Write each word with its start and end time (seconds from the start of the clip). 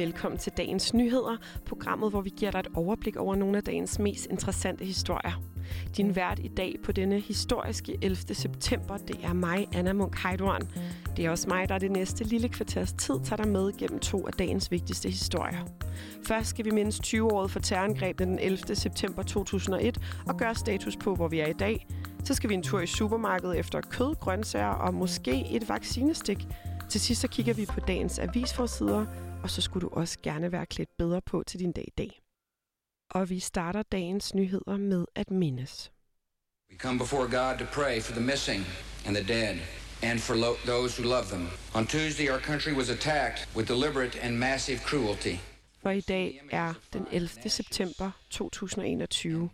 Velkommen 0.00 0.38
til 0.38 0.52
dagens 0.56 0.94
nyheder, 0.94 1.36
programmet, 1.66 2.10
hvor 2.10 2.20
vi 2.20 2.30
giver 2.36 2.50
dig 2.50 2.58
et 2.58 2.68
overblik 2.74 3.16
over 3.16 3.34
nogle 3.34 3.56
af 3.56 3.62
dagens 3.62 3.98
mest 3.98 4.26
interessante 4.30 4.84
historier. 4.84 5.42
Din 5.96 6.16
vært 6.16 6.38
i 6.38 6.48
dag 6.48 6.76
på 6.84 6.92
denne 6.92 7.20
historiske 7.20 7.98
11. 8.02 8.16
september, 8.16 8.96
det 8.96 9.16
er 9.22 9.32
mig, 9.32 9.68
Anna 9.74 9.92
Munk 9.92 10.18
Heidorn. 10.18 10.60
Det 11.16 11.24
er 11.24 11.30
også 11.30 11.48
mig, 11.48 11.68
der 11.68 11.78
det 11.78 11.90
næste 11.90 12.24
lille 12.24 12.48
kvarters 12.48 12.92
tid 12.92 13.14
tager 13.24 13.42
dig 13.42 13.52
med 13.52 13.78
gennem 13.78 13.98
to 13.98 14.26
af 14.26 14.32
dagens 14.32 14.70
vigtigste 14.70 15.08
historier. 15.08 15.66
Først 16.26 16.48
skal 16.48 16.64
vi 16.64 16.70
mindes 16.70 17.00
20-året 17.06 17.50
for 17.50 17.60
terrorangrebet 17.60 18.26
den 18.26 18.38
11. 18.38 18.76
september 18.76 19.22
2001 19.22 19.98
og 20.26 20.36
gøre 20.36 20.54
status 20.54 20.96
på, 20.96 21.14
hvor 21.14 21.28
vi 21.28 21.40
er 21.40 21.46
i 21.46 21.52
dag. 21.52 21.86
Så 22.24 22.34
skal 22.34 22.50
vi 22.50 22.54
en 22.54 22.62
tur 22.62 22.80
i 22.80 22.86
supermarkedet 22.86 23.58
efter 23.58 23.80
kød, 23.80 24.14
grøntsager 24.14 24.66
og 24.66 24.94
måske 24.94 25.46
et 25.50 25.68
vaccinestik. 25.68 26.46
Til 26.88 27.00
sidst 27.00 27.20
så 27.20 27.28
kigger 27.28 27.54
vi 27.54 27.66
på 27.66 27.80
dagens 27.80 28.18
avisforsider, 28.18 29.06
og 29.42 29.50
så 29.50 29.60
skulle 29.62 29.88
du 29.88 29.94
også 29.94 30.18
gerne 30.22 30.52
være 30.52 30.66
klædt 30.66 30.96
bedre 30.98 31.20
på 31.20 31.42
til 31.46 31.60
din 31.60 31.72
dag 31.72 31.84
i 31.86 31.92
dag. 31.98 32.22
Og 33.10 33.30
vi 33.30 33.38
starter 33.38 33.82
dagens 33.82 34.34
nyheder 34.34 34.76
med 34.76 35.04
at 35.14 35.30
mindes. 35.30 35.92
We 36.70 36.76
come 36.78 36.98
before 36.98 37.22
God 37.22 37.58
to 37.58 37.64
pray 37.72 38.00
for 38.00 38.12
the 38.12 38.20
missing 38.26 38.64
and 39.06 39.16
the 39.16 39.26
dead 39.28 39.56
and 40.02 40.18
for 40.18 40.34
lo- 40.34 40.56
those 40.66 41.02
who 41.02 41.08
love 41.10 41.24
them. 41.26 41.48
On 41.74 41.86
Tuesday, 41.86 42.28
our 42.30 42.40
country 42.40 42.72
was 42.72 42.88
attacked 42.90 43.48
with 43.56 43.68
deliberate 43.68 44.20
and 44.22 44.38
massive 44.38 44.78
cruelty. 44.78 45.36
For 45.82 45.90
i 45.90 46.00
dag 46.00 46.40
er 46.50 46.74
den 46.92 47.06
11. 47.12 47.28
september 47.50 48.10
2021, 48.30 49.50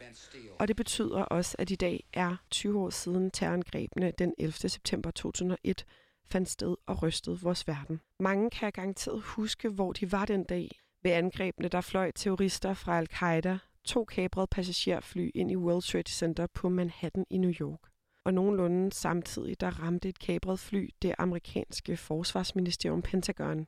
og 0.58 0.68
det 0.68 0.77
betyder 0.77 1.22
også, 1.22 1.56
at 1.58 1.70
i 1.70 1.74
dag 1.74 2.05
er 2.12 2.36
20 2.50 2.80
år 2.80 2.91
siden 2.91 3.30
terrorangrebene 3.30 4.12
den 4.18 4.34
11. 4.38 4.52
september 4.68 5.11
2001 5.11 5.84
fandt 6.30 6.48
sted 6.48 6.77
og 6.86 7.02
rystede 7.02 7.41
vores 7.41 7.69
verden. 7.69 8.00
Mange 8.20 8.50
kan 8.50 8.72
garanteret 8.72 9.22
huske, 9.22 9.69
hvor 9.69 9.92
de 9.92 10.12
var 10.12 10.24
den 10.24 10.44
dag. 10.44 10.70
Ved 11.02 11.10
angrebene, 11.10 11.68
der 11.68 11.80
fløj 11.80 12.10
terrorister 12.10 12.74
fra 12.74 12.98
Al-Qaida, 12.98 13.58
to 13.84 14.05
kabrede 14.05 14.46
passagerfly 14.46 15.30
ind 15.34 15.50
i 15.50 15.56
World 15.56 15.83
Trade 15.83 16.10
Center 16.10 16.46
på 16.46 16.68
Manhattan 16.68 17.27
i 17.30 17.38
New 17.38 17.52
York. 17.60 17.80
Og 18.24 18.34
nogenlunde 18.34 18.92
samtidig, 18.92 19.60
der 19.60 19.83
ramte 19.83 20.08
et 20.08 20.18
kabret 20.18 20.60
fly 20.60 20.88
det 21.02 21.14
amerikanske 21.18 21.96
forsvarsministerium 21.96 23.02
Pentagon, 23.02 23.66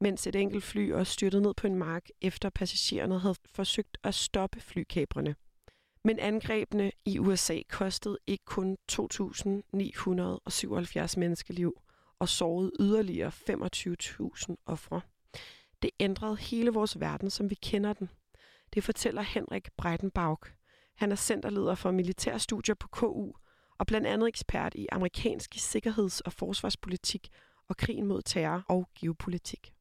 mens 0.00 0.26
et 0.26 0.36
enkelt 0.36 0.64
fly 0.64 0.92
også 0.92 1.12
styrtede 1.12 1.42
ned 1.42 1.54
på 1.54 1.66
en 1.66 1.74
mark, 1.74 2.08
efter 2.20 2.50
passagererne 2.50 3.18
havde 3.18 3.36
forsøgt 3.46 3.98
at 4.04 4.14
stoppe 4.14 4.60
flykabrene. 4.60 5.34
Men 6.04 6.18
angrebene 6.18 6.92
i 7.04 7.18
USA 7.18 7.58
kostede 7.68 8.18
ikke 8.26 8.44
kun 8.44 8.76
2.977 8.92 11.18
menneskeliv 11.18 11.82
og 12.22 12.28
sårede 12.28 12.72
yderligere 12.80 13.32
25.000 13.50 14.54
ofre. 14.66 15.00
Det 15.82 15.90
ændrede 16.00 16.36
hele 16.36 16.70
vores 16.70 17.00
verden, 17.00 17.30
som 17.30 17.50
vi 17.50 17.54
kender 17.54 17.92
den. 17.92 18.10
Det 18.74 18.84
fortæller 18.84 19.22
Henrik 19.22 19.68
Breitenbach. 19.76 20.40
Han 20.96 21.12
er 21.12 21.16
centerleder 21.16 21.74
for 21.74 21.90
militærstudier 21.90 22.74
på 22.74 22.88
KU 22.88 23.32
og 23.78 23.86
blandt 23.86 24.06
andet 24.06 24.28
ekspert 24.28 24.74
i 24.74 24.86
amerikansk 24.92 25.54
sikkerheds- 25.54 26.20
og 26.20 26.32
forsvarspolitik 26.32 27.28
og 27.68 27.76
krigen 27.76 28.06
mod 28.06 28.22
terror 28.22 28.64
og 28.68 28.88
geopolitik. 29.00 29.72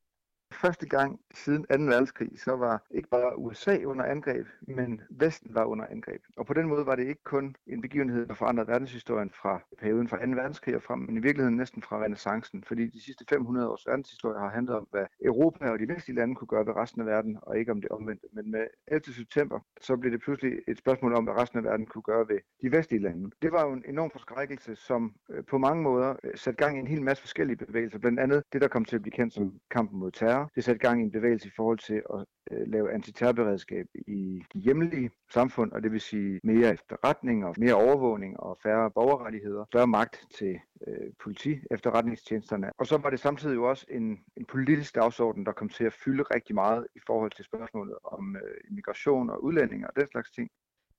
Første 0.51 0.87
gang 0.89 1.19
siden 1.33 1.63
2. 1.63 1.67
verdenskrig, 1.69 2.29
så 2.39 2.55
var 2.55 2.83
ikke 2.91 3.09
bare 3.09 3.37
USA 3.39 3.83
under 3.83 4.05
angreb, 4.05 4.47
men 4.61 5.01
Vesten 5.09 5.55
var 5.55 5.65
under 5.65 5.85
angreb. 5.85 6.21
Og 6.37 6.45
på 6.45 6.53
den 6.53 6.67
måde 6.67 6.85
var 6.85 6.95
det 6.95 7.07
ikke 7.07 7.23
kun 7.23 7.55
en 7.67 7.81
begivenhed, 7.81 8.25
der 8.27 8.33
forandrede 8.33 8.67
verdenshistorien 8.67 9.31
fra 9.41 9.61
perioden 9.79 10.07
fra 10.07 10.25
2. 10.25 10.31
verdenskrig 10.31 10.75
og 10.75 10.83
frem, 10.83 10.99
men 10.99 11.17
i 11.17 11.19
virkeligheden 11.19 11.57
næsten 11.57 11.81
fra 11.81 12.03
renaissancen, 12.03 12.63
fordi 12.63 12.87
de 12.87 13.03
sidste 13.03 13.25
500 13.29 13.69
års 13.69 13.87
verdenshistorie 13.87 14.39
har 14.39 14.49
handlet 14.49 14.75
om, 14.75 14.87
hvad 14.91 15.05
Europa 15.21 15.69
og 15.69 15.79
de 15.79 15.87
vestlige 15.87 16.17
lande 16.17 16.35
kunne 16.35 16.47
gøre 16.47 16.65
ved 16.65 16.75
resten 16.75 17.01
af 17.01 17.07
verden, 17.07 17.37
og 17.41 17.57
ikke 17.57 17.71
om 17.71 17.81
det 17.81 17.89
omvendte. 17.89 18.27
Men 18.33 18.51
med 18.51 18.67
11. 18.87 19.13
september, 19.13 19.59
så 19.81 19.97
blev 19.97 20.11
det 20.11 20.21
pludselig 20.21 20.53
et 20.67 20.77
spørgsmål 20.77 21.13
om, 21.13 21.23
hvad 21.23 21.33
resten 21.33 21.59
af 21.59 21.63
verden 21.63 21.85
kunne 21.85 22.01
gøre 22.01 22.27
ved 22.27 22.39
de 22.61 22.71
vestlige 22.71 23.01
lande. 23.01 23.31
Det 23.41 23.51
var 23.51 23.65
jo 23.65 23.73
en 23.73 23.83
enorm 23.87 24.11
forskrækkelse, 24.11 24.75
som 24.75 25.15
øh, 25.29 25.43
på 25.43 25.57
mange 25.57 25.83
måder 25.83 26.15
øh, 26.23 26.31
satte 26.35 26.63
gang 26.63 26.77
i 26.77 26.79
en 26.79 26.87
hel 26.87 27.01
masse 27.01 27.23
forskellige 27.23 27.57
bevægelser, 27.57 27.99
blandt 27.99 28.19
andet 28.19 28.43
det, 28.53 28.61
der 28.61 28.67
kom 28.67 28.85
til 28.85 28.95
at 28.95 29.01
blive 29.01 29.11
kendt 29.11 29.33
som 29.33 29.53
kampen 29.71 29.99
mod 29.99 30.11
terror, 30.11 30.40
det 30.55 30.63
satte 30.63 30.79
gang 30.79 31.01
i 31.01 31.03
en 31.03 31.11
bevægelse 31.11 31.47
i 31.47 31.51
forhold 31.55 31.79
til 31.79 32.01
at 32.13 32.25
øh, 32.51 32.67
lave 32.67 32.93
antiterrorberedskab 32.93 33.85
i 34.07 34.43
de 34.53 34.59
hjemlige 34.59 35.09
samfund, 35.33 35.71
og 35.71 35.83
det 35.83 35.91
vil 35.91 36.01
sige 36.01 36.39
mere 36.43 36.73
efterretning 36.73 37.45
og 37.45 37.55
mere 37.57 37.73
overvågning 37.73 38.39
og 38.39 38.57
færre 38.63 38.91
borgerrettigheder, 38.91 39.65
større 39.65 39.87
magt 39.87 40.25
til 40.37 40.59
øh, 40.87 41.13
politi, 41.23 41.59
efterretningstjenesterne. 41.71 42.71
Og 42.77 42.87
så 42.87 42.97
var 42.97 43.09
det 43.09 43.19
samtidig 43.19 43.55
jo 43.55 43.69
også 43.69 43.85
en, 43.89 44.19
en 44.37 44.45
politisk 44.45 44.95
dagsorden, 44.95 45.45
der 45.45 45.51
kom 45.51 45.69
til 45.69 45.83
at 45.83 45.93
fylde 45.93 46.23
rigtig 46.23 46.55
meget 46.55 46.87
i 46.95 46.99
forhold 47.07 47.31
til 47.31 47.45
spørgsmålet 47.45 47.95
om 48.03 48.35
øh, 48.35 48.69
immigration 48.69 49.29
og 49.29 49.43
udlændinge 49.43 49.87
og 49.87 49.93
den 49.95 50.07
slags 50.07 50.31
ting. 50.31 50.49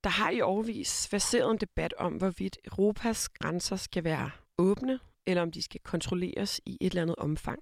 Der 0.03 0.09
har 0.09 0.29
i 0.29 0.41
årvis 0.41 1.07
baseret 1.11 1.51
en 1.51 1.57
debat 1.57 1.93
om, 1.97 2.13
hvorvidt 2.13 2.57
Europas 2.65 3.29
grænser 3.29 3.75
skal 3.75 4.03
være 4.03 4.31
åbne, 4.57 4.99
eller 5.25 5.41
om 5.41 5.51
de 5.51 5.61
skal 5.61 5.81
kontrolleres 5.83 6.61
i 6.65 6.77
et 6.81 6.89
eller 6.89 7.01
andet 7.01 7.15
omfang. 7.15 7.59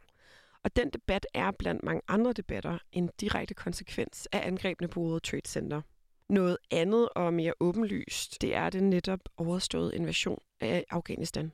Og 0.64 0.76
den 0.76 0.90
debat 0.90 1.28
er 1.34 1.52
blandt 1.52 1.84
mange 1.84 2.02
andre 2.08 2.34
debatter 2.34 2.78
en 2.92 3.10
direkte 3.20 3.54
konsekvens 3.54 4.28
af 4.32 4.48
angrebene 4.48 4.88
på 4.88 5.00
World 5.00 5.22
Trade 5.22 5.48
Center. 5.48 5.82
Noget 6.30 6.58
andet 6.72 7.10
og 7.16 7.34
mere 7.34 7.54
åbenlyst, 7.60 8.42
det 8.42 8.56
er 8.56 8.70
den 8.70 8.90
netop 8.90 9.20
overståede 9.38 9.96
invasion 9.96 10.42
af 10.60 10.86
Afghanistan. 10.90 11.52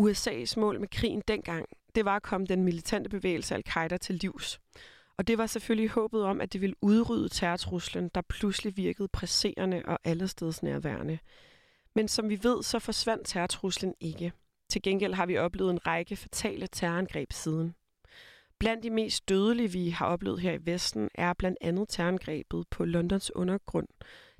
USA's 0.00 0.60
mål 0.60 0.80
med 0.80 0.88
krigen 0.88 1.22
dengang, 1.28 1.66
det 1.94 2.04
var 2.04 2.16
at 2.16 2.22
komme 2.22 2.46
den 2.46 2.64
militante 2.64 3.10
bevægelse 3.10 3.54
Al-Qaida 3.54 3.96
til 3.96 4.14
livs. 4.14 4.60
Og 5.16 5.26
det 5.26 5.38
var 5.38 5.46
selvfølgelig 5.46 5.90
håbet 5.90 6.22
om, 6.22 6.40
at 6.40 6.52
det 6.52 6.60
ville 6.60 6.76
udrydde 6.82 7.28
terrortruslen, 7.28 8.10
der 8.14 8.20
pludselig 8.20 8.76
virkede 8.76 9.08
presserende 9.08 9.82
og 9.84 9.98
allesteds 10.04 10.62
nærværende. 10.62 11.18
Men 11.94 12.08
som 12.08 12.28
vi 12.28 12.38
ved, 12.42 12.62
så 12.62 12.78
forsvandt 12.78 13.26
terrortruslen 13.26 13.94
ikke. 14.00 14.32
Til 14.68 14.82
gengæld 14.82 15.14
har 15.14 15.26
vi 15.26 15.38
oplevet 15.38 15.70
en 15.70 15.86
række 15.86 16.16
fatale 16.16 16.66
terrorangreb 16.66 17.32
siden. 17.32 17.74
Blandt 18.60 18.82
de 18.82 18.90
mest 18.90 19.28
dødelige, 19.28 19.72
vi 19.72 19.88
har 19.88 20.06
oplevet 20.06 20.40
her 20.40 20.52
i 20.52 20.66
Vesten, 20.66 21.08
er 21.14 21.32
blandt 21.32 21.58
andet 21.60 21.88
terrorangrebet 21.88 22.68
på 22.70 22.84
Londons 22.84 23.36
undergrund 23.36 23.86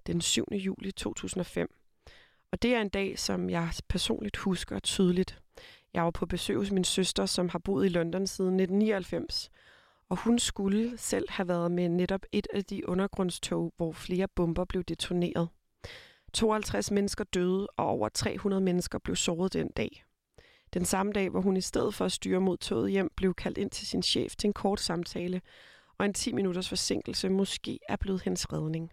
den 0.06 0.20
7. 0.20 0.44
juli 0.52 0.92
2005. 0.92 1.74
Og 2.52 2.62
det 2.62 2.74
er 2.74 2.80
en 2.80 2.88
dag, 2.88 3.18
som 3.18 3.50
jeg 3.50 3.70
personligt 3.88 4.36
husker 4.36 4.78
tydeligt. 4.78 5.42
Jeg 5.94 6.04
var 6.04 6.10
på 6.10 6.26
besøg 6.26 6.56
hos 6.56 6.70
min 6.70 6.84
søster, 6.84 7.26
som 7.26 7.48
har 7.48 7.58
boet 7.58 7.86
i 7.86 7.88
London 7.88 8.26
siden 8.26 8.60
1999. 8.60 9.50
Og 10.08 10.16
hun 10.16 10.38
skulle 10.38 10.98
selv 10.98 11.30
have 11.30 11.48
været 11.48 11.70
med 11.70 11.88
netop 11.88 12.22
et 12.32 12.46
af 12.54 12.64
de 12.64 12.88
undergrundstog, 12.88 13.72
hvor 13.76 13.92
flere 13.92 14.28
bomber 14.28 14.64
blev 14.64 14.84
detoneret. 14.84 15.48
52 16.32 16.90
mennesker 16.90 17.24
døde, 17.24 17.66
og 17.76 17.86
over 17.86 18.08
300 18.08 18.62
mennesker 18.62 18.98
blev 18.98 19.16
såret 19.16 19.52
den 19.52 19.68
dag. 19.68 20.04
Den 20.74 20.84
samme 20.84 21.12
dag, 21.12 21.28
hvor 21.28 21.40
hun 21.40 21.56
i 21.56 21.60
stedet 21.60 21.94
for 21.94 22.04
at 22.04 22.12
styre 22.12 22.40
mod 22.40 22.56
toget 22.56 22.90
hjem, 22.90 23.10
blev 23.16 23.34
kaldt 23.34 23.58
ind 23.58 23.70
til 23.70 23.86
sin 23.86 24.02
chef 24.02 24.36
til 24.36 24.46
en 24.46 24.52
kort 24.52 24.80
samtale, 24.80 25.40
og 25.98 26.06
en 26.06 26.14
10 26.14 26.32
minutters 26.32 26.68
forsinkelse 26.68 27.28
måske 27.28 27.78
er 27.88 27.96
blevet 27.96 28.22
hendes 28.22 28.52
redning. 28.52 28.92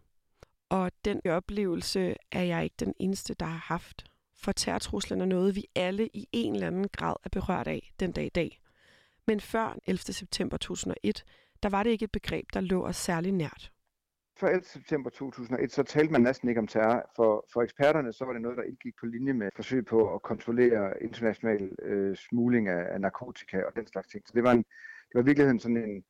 Og 0.70 0.92
den 1.06 1.22
oplevelse 1.28 2.16
er 2.32 2.44
jeg 2.44 2.64
ikke 2.64 2.76
den 2.80 2.94
eneste, 3.00 3.34
der 3.34 3.46
har 3.46 3.64
haft. 3.66 4.06
For 4.36 4.52
terrortruslen 4.52 5.22
er 5.22 5.26
noget, 5.26 5.56
vi 5.56 5.66
alle 5.76 6.10
i 6.14 6.28
en 6.32 6.54
eller 6.54 6.68
anden 6.68 6.88
grad 6.88 7.16
er 7.24 7.30
berørt 7.30 7.68
af 7.68 7.92
den 8.00 8.12
dag 8.12 8.26
i 8.26 8.30
dag. 8.30 8.62
Men 9.28 9.40
før 9.40 9.78
11. 9.86 10.00
september 10.00 10.58
2001, 10.58 11.24
der 11.64 11.70
var 11.70 11.84
det 11.84 11.90
ikke 11.90 12.04
et 12.04 12.12
begreb, 12.12 12.46
der 12.54 12.62
lå 12.62 12.86
os 12.86 12.96
særlig 12.96 13.32
nært. 13.32 13.72
Før 14.40 14.48
11. 14.48 14.66
september 14.66 15.10
2001, 15.10 15.72
så 15.72 15.84
talte 15.84 16.12
man 16.12 16.22
næsten 16.22 16.50
ikke 16.50 16.60
om 16.60 16.68
terror. 16.68 17.12
For, 17.16 17.46
for 17.54 17.62
eksperterne, 17.62 18.14
så 18.14 18.26
var 18.26 18.34
det 18.34 18.42
noget, 18.42 18.58
der 18.58 18.64
ikke 18.64 18.78
gik 18.78 18.94
på 19.00 19.06
linje 19.06 19.34
med 19.34 19.50
forsøg 19.56 19.86
på 19.86 20.14
at 20.14 20.22
kontrollere 20.22 21.04
international 21.04 21.72
øh, 21.82 22.16
smugling 22.16 22.68
af, 22.68 22.94
af 22.94 23.02
narkotika 23.02 23.62
og 23.64 23.76
den 23.76 23.88
slags 23.88 24.08
ting. 24.08 24.24
Så 24.28 24.34
det 24.36 24.44
var, 24.44 24.52
en, 24.52 24.58
det 24.58 25.14
var 25.16 25.22
i 25.22 25.26
virkeligheden 25.26 25.60
sådan 25.60 25.78
en 25.78 26.04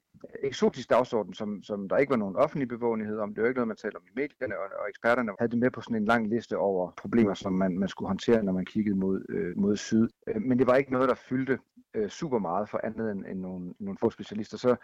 eksotisk 0.44 0.90
dagsorden, 0.90 1.34
som, 1.34 1.64
som 1.64 1.90
der 1.90 1.98
ikke 1.98 2.10
var 2.10 2.18
nogen 2.18 2.36
offentlig 2.36 2.68
bevågenhed 2.68 3.18
om. 3.18 3.34
Det 3.34 3.42
var 3.42 3.48
ikke 3.48 3.58
noget, 3.58 3.68
man 3.68 3.78
talte 3.78 3.96
om 3.96 4.08
i 4.08 4.12
medierne, 4.16 4.60
og, 4.60 4.66
og 4.80 4.90
eksperterne 4.90 5.32
havde 5.40 5.52
det 5.52 5.60
med 5.60 5.72
på 5.72 5.82
sådan 5.82 5.98
en 5.98 6.06
lang 6.06 6.28
liste 6.28 6.58
over 6.58 6.92
problemer, 6.92 7.34
som 7.34 7.54
man, 7.54 7.80
man 7.80 7.90
skulle 7.90 8.08
håndtere, 8.08 8.44
når 8.44 8.54
man 8.54 8.66
kiggede 8.66 8.98
mod, 8.98 9.26
øh, 9.30 9.58
mod 9.58 9.76
syd. 9.76 10.08
Øh, 10.28 10.42
men 10.42 10.60
det 10.60 10.68
var 10.68 10.76
ikke 10.76 10.92
noget, 10.92 11.10
der 11.10 11.16
fyldte 11.16 11.60
øh, 11.94 12.10
super 12.10 12.40
meget 12.40 12.70
for 12.70 12.80
andet 12.84 13.12
end, 13.12 13.26
end 13.26 13.40
nogle, 13.40 13.74
nogle 13.80 13.98
få 13.98 14.10
specialister. 14.10 14.58
Så, 14.58 14.76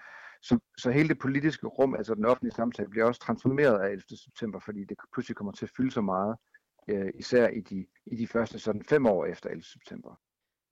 så, 0.43 0.59
så 0.77 0.91
hele 0.91 1.09
det 1.09 1.19
politiske 1.19 1.67
rum, 1.67 1.95
altså 1.95 2.15
den 2.15 2.25
offentlige 2.25 2.55
samtale, 2.55 2.89
bliver 2.89 3.05
også 3.05 3.21
transformeret 3.21 3.79
af 3.79 3.89
11. 3.89 4.03
september, 4.25 4.59
fordi 4.59 4.83
det 4.83 4.97
pludselig 5.13 5.35
kommer 5.35 5.51
til 5.53 5.65
at 5.65 5.71
fylde 5.77 5.91
så 5.91 6.01
meget, 6.01 6.35
øh, 6.87 7.09
især 7.19 7.47
i 7.47 7.61
de, 7.61 7.85
i 8.05 8.15
de 8.15 8.27
første 8.27 8.59
sådan 8.59 8.83
fem 8.83 9.05
år 9.05 9.25
efter 9.25 9.49
11. 9.49 9.63
september. 9.63 10.19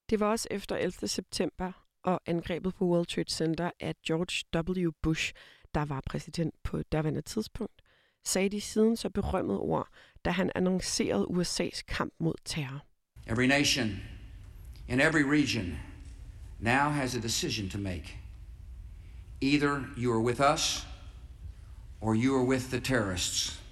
Det 0.09 0.19
var 0.19 0.29
også 0.31 0.47
efter 0.51 0.75
11. 0.75 1.07
september 1.07 1.71
og 2.03 2.21
angrebet 2.25 2.75
på 2.75 2.85
World 2.85 3.05
Trade 3.05 3.31
Center, 3.31 3.71
at 3.79 3.95
George 4.07 4.61
W. 4.83 4.91
Bush, 5.01 5.33
der 5.73 5.85
var 5.85 6.01
præsident 6.05 6.55
på 6.63 6.83
daværende 6.83 7.21
tidspunkt, 7.21 7.81
sagde 8.25 8.49
de 8.49 8.61
siden 8.61 8.95
så 8.95 9.09
berømmede 9.09 9.59
ord, 9.59 9.87
da 10.25 10.29
han 10.29 10.51
annoncerede 10.55 11.25
USA's 11.29 11.81
kamp 11.87 12.13
mod 12.19 12.33
terror. 12.45 12.85
Every 13.27 13.45
nation 13.45 13.89
in 14.87 14.99
every 14.99 15.23
region 15.23 15.77
now 16.59 16.89
has 16.89 17.15
a 17.15 17.19
decision 17.19 17.69
to 17.69 17.77
make. 17.77 18.20
Either 19.43 19.83
you 19.97 20.13
are 20.13 20.19
with 20.19 20.41
us, 20.53 20.87
or 22.01 22.15
you 22.15 22.35
are 22.35 22.45
with 22.45 22.69
the 22.69 22.79
terrorists. 22.79 23.63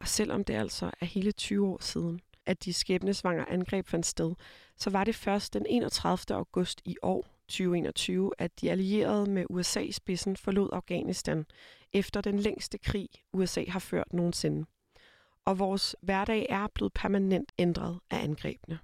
Og 0.00 0.08
selvom 0.08 0.44
det 0.44 0.54
altså 0.54 0.90
er 1.00 1.06
hele 1.06 1.32
20 1.32 1.66
år 1.66 1.78
siden, 1.80 2.20
at 2.46 2.64
de 2.64 2.72
skæbnesvanger 2.72 3.44
angreb 3.44 3.86
fandt 3.86 4.06
sted, 4.06 4.34
så 4.76 4.90
var 4.90 5.04
det 5.04 5.14
først 5.14 5.54
den 5.54 5.66
31. 5.68 6.36
august 6.36 6.80
i 6.84 6.96
år, 7.02 7.26
2021, 7.48 8.32
at 8.38 8.60
de 8.60 8.70
allierede 8.70 9.30
med 9.30 9.44
USA 9.50 9.80
i 9.80 9.92
spidsen 9.92 10.36
forlod 10.36 10.68
Afghanistan 10.72 11.46
efter 11.92 12.20
den 12.20 12.38
længste 12.38 12.78
krig, 12.78 13.08
USA 13.32 13.64
har 13.68 13.80
ført 13.80 14.12
nogensinde. 14.12 14.66
Og 15.44 15.58
vores 15.58 15.96
hverdag 16.02 16.46
er 16.48 16.66
blevet 16.74 16.92
permanent 16.92 17.52
ændret 17.58 17.98
af 18.10 18.24
angrebene. 18.24 18.78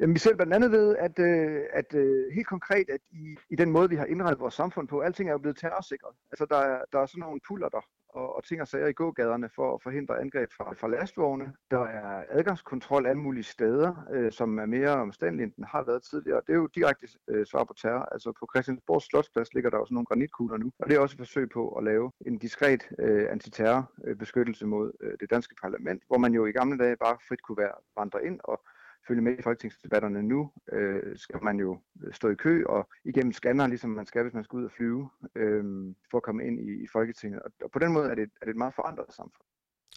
Jamen, 0.00 0.14
vi 0.14 0.18
selv 0.18 0.36
blandt 0.36 0.54
andet 0.54 0.72
ved, 0.72 0.96
at, 0.96 1.18
øh, 1.18 1.62
at 1.72 1.94
øh, 1.94 2.32
helt 2.34 2.46
konkret, 2.46 2.90
at 2.90 3.00
i, 3.10 3.36
i 3.50 3.56
den 3.56 3.70
måde, 3.70 3.88
vi 3.88 3.96
har 3.96 4.04
indrettet 4.04 4.40
vores 4.40 4.54
samfund 4.54 4.88
på, 4.88 5.00
alting 5.00 5.28
er 5.28 5.32
jo 5.32 5.38
blevet 5.38 5.58
terrorsikret. 5.58 6.14
Altså, 6.32 6.46
der 6.50 6.56
er, 6.56 6.82
der 6.92 6.98
er 6.98 7.06
sådan 7.06 7.20
nogle 7.20 7.40
puller 7.48 7.68
der, 7.68 7.80
og, 8.08 8.36
og 8.36 8.44
ting 8.44 8.60
og 8.60 8.68
sager 8.68 8.86
i 8.86 8.92
gågaderne 8.92 9.48
for 9.54 9.74
at 9.74 9.82
forhindre 9.82 10.20
angreb 10.20 10.50
fra, 10.56 10.74
fra 10.74 10.88
lastvogne. 10.88 11.52
Der 11.70 11.84
er 11.84 12.24
adgangskontrol 12.28 13.06
alle 13.06 13.20
mulige 13.20 13.44
steder, 13.44 14.06
øh, 14.12 14.32
som 14.32 14.58
er 14.58 14.66
mere 14.66 14.90
omstændelige, 14.90 15.44
end 15.44 15.52
den 15.56 15.64
har 15.64 15.82
været 15.82 16.02
tidligere. 16.02 16.40
Det 16.46 16.52
er 16.52 16.56
jo 16.56 16.66
direkte 16.66 17.08
øh, 17.28 17.46
svar 17.46 17.64
på 17.64 17.74
terror. 17.74 18.08
Altså 18.12 18.32
på 18.40 18.48
Christiansborg 18.52 19.02
Slotsplads 19.02 19.54
ligger 19.54 19.70
der 19.70 19.78
også 19.78 19.94
nogle 19.94 20.06
granitkugler 20.06 20.56
nu, 20.56 20.72
og 20.78 20.88
det 20.88 20.96
er 20.96 21.00
også 21.00 21.14
et 21.14 21.18
forsøg 21.18 21.48
på 21.48 21.68
at 21.68 21.84
lave 21.84 22.12
en 22.26 22.38
diskret 22.38 22.82
øh, 22.98 23.26
antiterrorbeskyttelse 23.30 24.66
mod 24.66 24.92
øh, 25.00 25.12
det 25.20 25.30
danske 25.30 25.54
parlament, 25.62 26.02
hvor 26.06 26.18
man 26.18 26.32
jo 26.32 26.46
i 26.46 26.52
gamle 26.52 26.78
dage 26.78 26.96
bare 26.96 27.16
frit 27.28 27.42
kunne 27.42 27.58
være 27.58 27.72
vandre 27.96 28.26
ind 28.26 28.40
og 28.44 28.60
følge 29.08 29.22
med 29.22 29.38
i 29.38 29.42
folketingsdebatterne 29.42 30.22
nu, 30.22 30.50
øh, 30.72 31.18
skal 31.18 31.42
man 31.42 31.58
jo 31.60 31.78
stå 32.12 32.28
i 32.28 32.34
kø 32.34 32.64
og 32.64 32.88
igennem 33.04 33.32
scanner, 33.32 33.66
ligesom 33.66 33.90
man 33.90 34.06
skal, 34.06 34.22
hvis 34.22 34.34
man 34.34 34.44
skal 34.44 34.56
ud 34.56 34.64
og 34.64 34.70
flyve, 34.70 35.10
øh, 35.34 35.64
for 36.10 36.16
at 36.16 36.22
komme 36.22 36.46
ind 36.46 36.60
i, 36.60 36.82
i 36.82 36.86
Folketinget. 36.92 37.42
Og, 37.42 37.50
og 37.64 37.70
på 37.70 37.78
den 37.78 37.92
måde 37.92 38.10
er 38.10 38.14
det, 38.14 38.30
er 38.40 38.44
det 38.44 38.50
et 38.50 38.56
meget 38.56 38.74
forandret 38.74 39.14
samfund. 39.14 39.42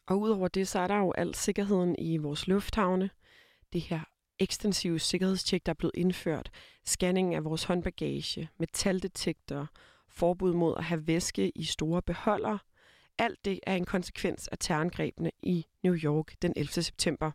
Og 0.07 0.19
udover 0.19 0.47
det, 0.47 0.67
så 0.67 0.79
er 0.79 0.87
der 0.87 0.97
jo 0.97 1.11
al 1.11 1.35
sikkerheden 1.35 1.95
i 1.99 2.17
vores 2.17 2.47
lufthavne. 2.47 3.09
Det 3.73 3.81
her 3.81 3.99
ekstensive 4.39 4.99
sikkerhedstjek, 4.99 5.65
der 5.65 5.71
er 5.71 5.73
blevet 5.73 5.95
indført. 5.95 6.49
Scanning 6.85 7.35
af 7.35 7.43
vores 7.43 7.63
håndbagage, 7.63 8.49
metaldetektorer, 8.59 9.65
forbud 10.09 10.53
mod 10.53 10.73
at 10.77 10.83
have 10.83 11.07
væske 11.07 11.49
i 11.49 11.63
store 11.63 12.01
beholdere. 12.01 12.59
Alt 13.17 13.45
det 13.45 13.59
er 13.63 13.75
en 13.75 13.85
konsekvens 13.85 14.47
af 14.47 14.57
terrorangrebene 14.59 15.31
i 15.43 15.65
New 15.83 15.95
York 15.95 16.33
den 16.41 16.53
11. 16.55 16.67
september. 16.69 17.31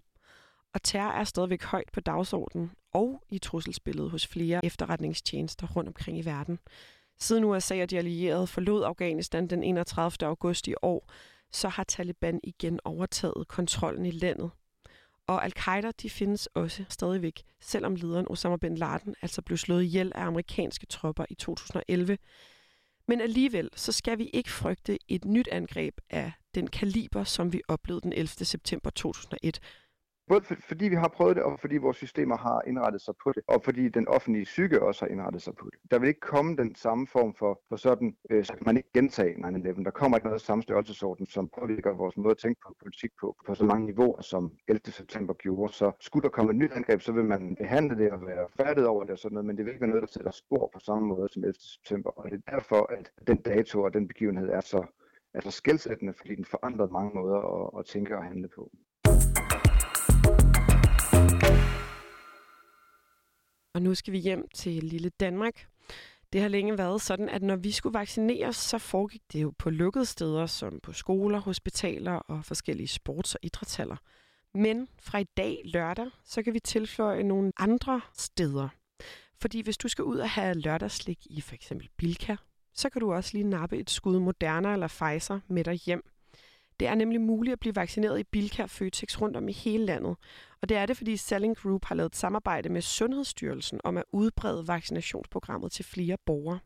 Og 0.74 0.82
terror 0.82 1.10
er 1.12 1.24
stadigvæk 1.24 1.62
højt 1.62 1.90
på 1.92 2.00
dagsordenen 2.00 2.70
og 2.92 3.22
i 3.30 3.38
trusselsbilledet 3.38 4.10
hos 4.10 4.26
flere 4.26 4.64
efterretningstjenester 4.64 5.66
rundt 5.76 5.88
omkring 5.88 6.18
i 6.18 6.24
verden. 6.24 6.58
Siden 7.18 7.44
USA 7.44 7.82
og 7.82 7.90
de 7.90 7.98
allierede 7.98 8.46
forlod 8.46 8.84
Afghanistan 8.84 9.46
den 9.46 9.62
31. 9.62 10.28
august 10.28 10.68
i 10.68 10.74
år, 10.82 11.10
så 11.52 11.68
har 11.68 11.84
Taliban 11.84 12.40
igen 12.42 12.80
overtaget 12.84 13.48
kontrollen 13.48 14.06
i 14.06 14.10
landet. 14.10 14.50
Og 15.26 15.44
al-Qaida 15.44 15.90
de 16.02 16.10
findes 16.10 16.46
også 16.46 16.84
stadigvæk, 16.88 17.42
selvom 17.60 17.94
lederen 17.94 18.26
Osama 18.30 18.56
bin 18.56 18.74
Laden 18.74 19.14
altså 19.22 19.42
blev 19.42 19.58
slået 19.58 19.82
ihjel 19.82 20.12
af 20.14 20.24
amerikanske 20.24 20.86
tropper 20.86 21.24
i 21.30 21.34
2011. 21.34 22.18
Men 23.08 23.20
alligevel 23.20 23.70
så 23.76 23.92
skal 23.92 24.18
vi 24.18 24.30
ikke 24.32 24.50
frygte 24.50 24.98
et 25.08 25.24
nyt 25.24 25.48
angreb 25.52 25.98
af 26.10 26.32
den 26.54 26.66
kaliber, 26.66 27.24
som 27.24 27.52
vi 27.52 27.62
oplevede 27.68 28.02
den 28.02 28.12
11. 28.12 28.28
september 28.28 28.90
2001, 28.90 29.60
Både 30.28 30.42
for, 30.42 30.54
fordi 30.54 30.88
vi 30.88 30.94
har 30.94 31.08
prøvet 31.08 31.36
det, 31.36 31.44
og 31.44 31.60
fordi 31.60 31.76
vores 31.76 31.96
systemer 31.96 32.36
har 32.36 32.62
indrettet 32.66 33.00
sig 33.02 33.14
på 33.24 33.32
det, 33.32 33.42
og 33.48 33.62
fordi 33.64 33.88
den 33.88 34.08
offentlige 34.08 34.44
psyke 34.44 34.82
også 34.82 35.04
har 35.04 35.10
indrettet 35.12 35.42
sig 35.42 35.54
på 35.54 35.70
det. 35.72 35.90
Der 35.90 35.98
vil 35.98 36.08
ikke 36.08 36.20
komme 36.20 36.56
den 36.56 36.74
samme 36.74 37.06
form 37.06 37.34
for, 37.34 37.60
for 37.68 37.76
sådan, 37.76 38.16
øh, 38.30 38.44
så 38.44 38.52
kan 38.52 38.62
man 38.66 38.76
ikke 38.76 38.88
gentage 38.94 39.34
9-11. 39.34 39.84
Der 39.84 39.90
kommer 39.90 40.16
ikke 40.18 40.26
noget 40.26 40.40
samme 40.40 40.62
størrelsesorden, 40.62 41.26
som 41.26 41.50
påvirker 41.58 41.92
vores 41.92 42.16
måde 42.16 42.30
at 42.30 42.38
tænke 42.38 42.60
på 42.66 42.74
politik 42.80 43.10
på, 43.20 43.36
på 43.46 43.54
så 43.54 43.64
mange 43.64 43.86
niveauer, 43.86 44.22
som 44.22 44.52
11. 44.68 44.80
september 44.92 45.34
gjorde. 45.34 45.72
Så 45.72 45.92
skulle 46.00 46.22
der 46.22 46.28
komme 46.28 46.50
et 46.50 46.56
nyt 46.56 46.72
angreb, 46.72 47.00
så 47.00 47.12
vil 47.12 47.24
man 47.24 47.56
behandle 47.56 47.98
det 47.98 48.12
og 48.12 48.26
være 48.26 48.46
færdig 48.56 48.86
over 48.86 49.02
det 49.02 49.10
og 49.10 49.18
sådan 49.18 49.34
noget, 49.34 49.46
men 49.46 49.56
det 49.56 49.64
vil 49.64 49.70
ikke 49.72 49.80
være 49.80 49.90
noget, 49.90 50.02
der 50.02 50.12
sætter 50.12 50.30
spor 50.30 50.70
på 50.74 50.80
samme 50.80 51.08
måde 51.08 51.28
som 51.28 51.44
11. 51.44 51.54
september. 51.60 52.10
Og 52.10 52.30
det 52.30 52.42
er 52.46 52.50
derfor, 52.50 52.92
at 52.92 53.12
den 53.26 53.36
dato 53.36 53.82
og 53.82 53.94
den 53.94 54.08
begivenhed 54.08 54.48
er 54.48 54.60
så, 54.60 54.84
er 55.34 55.40
så 55.40 55.50
skældsættende, 55.50 56.12
fordi 56.12 56.34
den 56.34 56.44
forandrer 56.44 56.88
mange 56.88 57.10
måder 57.14 57.38
at, 57.38 57.78
at 57.78 57.86
tænke 57.86 58.16
og 58.16 58.24
handle 58.24 58.48
på. 58.48 58.70
Og 63.74 63.82
nu 63.82 63.94
skal 63.94 64.12
vi 64.12 64.18
hjem 64.18 64.48
til 64.54 64.84
lille 64.84 65.08
Danmark. 65.08 65.66
Det 66.32 66.40
har 66.40 66.48
længe 66.48 66.78
været 66.78 67.00
sådan, 67.02 67.28
at 67.28 67.42
når 67.42 67.56
vi 67.56 67.72
skulle 67.72 67.94
vaccineres, 67.94 68.56
så 68.56 68.78
foregik 68.78 69.22
det 69.32 69.42
jo 69.42 69.52
på 69.58 69.70
lukkede 69.70 70.06
steder, 70.06 70.46
som 70.46 70.80
på 70.82 70.92
skoler, 70.92 71.38
hospitaler 71.38 72.12
og 72.12 72.44
forskellige 72.44 72.88
sports- 72.88 73.34
og 73.34 73.40
idrætshaller. 73.42 73.96
Men 74.54 74.88
fra 75.02 75.18
i 75.18 75.24
dag 75.24 75.62
lørdag, 75.64 76.06
så 76.24 76.42
kan 76.42 76.54
vi 76.54 76.60
tilføje 76.60 77.22
nogle 77.22 77.52
andre 77.56 78.00
steder. 78.18 78.68
Fordi 79.40 79.60
hvis 79.60 79.76
du 79.76 79.88
skal 79.88 80.04
ud 80.04 80.16
og 80.16 80.30
have 80.30 80.54
lørdagslik 80.54 81.26
i 81.26 81.40
for 81.40 81.54
eksempel 81.54 81.88
Bilka, 81.96 82.36
så 82.74 82.90
kan 82.90 83.00
du 83.00 83.12
også 83.12 83.30
lige 83.32 83.48
nappe 83.48 83.78
et 83.78 83.90
skud 83.90 84.18
Moderna 84.20 84.72
eller 84.72 84.88
Pfizer 84.88 85.40
med 85.48 85.64
dig 85.64 85.74
hjem. 85.74 86.13
Det 86.80 86.88
er 86.88 86.94
nemlig 86.94 87.20
muligt 87.20 87.52
at 87.52 87.60
blive 87.60 87.76
vaccineret 87.76 88.20
i 88.20 88.24
Bilka 88.24 88.64
Føtex 88.64 89.20
rundt 89.20 89.36
om 89.36 89.48
i 89.48 89.52
hele 89.52 89.84
landet. 89.84 90.16
Og 90.62 90.68
det 90.68 90.76
er 90.76 90.86
det, 90.86 90.96
fordi 90.96 91.16
Selling 91.16 91.56
Group 91.56 91.84
har 91.84 91.94
lavet 91.94 92.10
et 92.10 92.16
samarbejde 92.16 92.68
med 92.68 92.82
Sundhedsstyrelsen 92.82 93.80
om 93.84 93.96
at 93.96 94.04
udbrede 94.12 94.68
vaccinationsprogrammet 94.68 95.72
til 95.72 95.84
flere 95.84 96.16
borgere. 96.26 96.58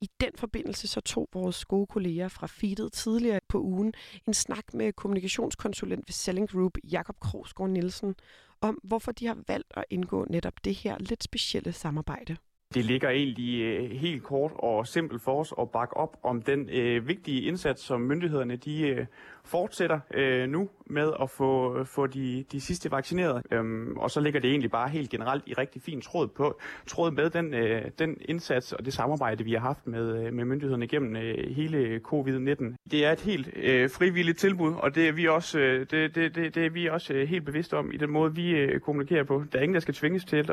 I 0.00 0.10
den 0.20 0.30
forbindelse 0.36 0.88
så 0.88 1.00
tog 1.00 1.28
vores 1.32 1.64
gode 1.64 1.86
kolleger 1.86 2.28
fra 2.28 2.46
Feedet 2.46 2.92
tidligere 2.92 3.40
på 3.48 3.60
ugen 3.60 3.94
en 4.26 4.34
snak 4.34 4.74
med 4.74 4.92
kommunikationskonsulent 4.92 6.08
ved 6.08 6.12
Selling 6.12 6.50
Group, 6.50 6.72
Jakob 6.84 7.20
Krogsgaard 7.20 7.70
Nielsen, 7.70 8.14
om 8.60 8.78
hvorfor 8.84 9.12
de 9.12 9.26
har 9.26 9.38
valgt 9.48 9.72
at 9.76 9.84
indgå 9.90 10.26
netop 10.30 10.64
det 10.64 10.74
her 10.74 10.98
lidt 10.98 11.24
specielle 11.24 11.72
samarbejde. 11.72 12.36
Det 12.74 12.84
ligger 12.84 13.10
egentlig 13.10 13.60
øh, 13.62 13.90
helt 13.90 14.22
kort 14.22 14.52
og 14.54 14.86
simpelt 14.86 15.22
for 15.22 15.40
os 15.40 15.54
at 15.60 15.70
bakke 15.70 15.96
op 15.96 16.16
om 16.22 16.42
den 16.42 16.68
øh, 16.70 17.08
vigtige 17.08 17.42
indsats, 17.42 17.82
som 17.82 18.00
myndighederne 18.00 18.56
de 18.56 18.88
øh, 18.88 19.06
fortsætter 19.46 20.00
øh, 20.14 20.48
nu 20.48 20.68
med 20.86 21.12
at 21.22 21.30
få, 21.30 21.78
øh, 21.78 21.86
få 21.86 22.06
de, 22.06 22.44
de 22.52 22.60
sidste 22.60 22.90
vaccineret. 22.90 23.42
Øhm, 23.50 23.96
og 23.96 24.10
så 24.10 24.20
ligger 24.20 24.40
det 24.40 24.50
egentlig 24.50 24.70
bare 24.70 24.88
helt 24.88 25.10
generelt 25.10 25.42
i 25.46 25.54
rigtig 25.54 25.82
fin 25.82 26.00
tråd, 26.00 26.28
på, 26.28 26.60
tråd 26.86 27.10
med 27.10 27.30
den, 27.30 27.54
øh, 27.54 27.82
den 27.98 28.16
indsats 28.20 28.72
og 28.72 28.84
det 28.84 28.92
samarbejde, 28.92 29.44
vi 29.44 29.52
har 29.52 29.60
haft 29.60 29.86
med, 29.86 30.26
øh, 30.26 30.32
med 30.32 30.44
myndighederne 30.44 30.86
gennem 30.86 31.16
øh, 31.16 31.56
hele 31.56 32.00
covid-19. 32.08 32.76
Det 32.90 33.06
er 33.06 33.12
et 33.12 33.20
helt 33.20 33.48
øh, 33.56 33.90
frivilligt 33.90 34.38
tilbud, 34.38 34.74
og 34.74 34.94
det 34.94 35.08
er 35.08 35.12
vi 35.12 35.28
også, 35.28 35.58
øh, 35.58 35.86
det, 35.90 36.14
det, 36.14 36.34
det, 36.34 36.54
det 36.54 36.66
er 36.66 36.70
vi 36.70 36.86
også 36.88 37.14
øh, 37.14 37.28
helt 37.28 37.44
bevidste 37.44 37.76
om 37.76 37.92
i 37.92 37.96
den 37.96 38.10
måde, 38.10 38.34
vi 38.34 38.50
øh, 38.50 38.80
kommunikerer 38.80 39.24
på. 39.24 39.44
Der 39.52 39.58
er 39.58 39.62
ingen, 39.62 39.74
der 39.74 39.80
skal 39.80 39.94
tvinges 39.94 40.24
til 40.24 40.36
at, 40.36 40.46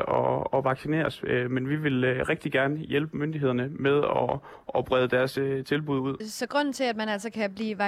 at 0.54 0.64
vaccineres, 0.64 1.22
øh, 1.26 1.50
men 1.50 1.68
vi 1.68 1.76
vil 1.76 2.04
øh, 2.04 2.28
rigtig 2.28 2.52
gerne 2.52 2.78
hjælpe 2.78 3.16
myndighederne 3.16 3.68
med 3.68 3.96
at, 3.96 4.38
at 4.78 4.84
brede 4.84 5.08
deres 5.08 5.38
øh, 5.38 5.64
tilbud 5.64 5.98
ud. 5.98 6.24
Så 6.24 6.46
grunden 6.46 6.72
til, 6.72 6.84
at 6.84 6.96
man 6.96 7.08
altså 7.08 7.30
kan 7.30 7.54
blive 7.54 7.78